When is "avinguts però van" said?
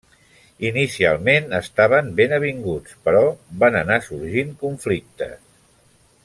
2.37-3.79